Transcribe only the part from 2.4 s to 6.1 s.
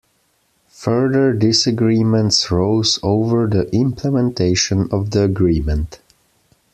rose over the implementation of the agreement.